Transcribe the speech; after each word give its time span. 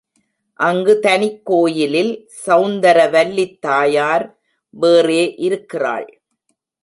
அங்கு 0.59 0.99
தனிக்கோயிலில் 0.99 2.29
சௌந்தரவல்லித் 2.45 3.59
தாயார் 3.59 4.25
வேறே 4.69 5.35
இருக்கிறாள். 5.35 6.09